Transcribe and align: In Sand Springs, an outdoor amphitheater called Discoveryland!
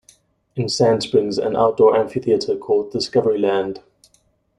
In 0.55 0.67
Sand 0.67 1.03
Springs, 1.03 1.37
an 1.37 1.55
outdoor 1.55 1.95
amphitheater 1.95 2.57
called 2.57 2.91
Discoveryland! 2.91 3.83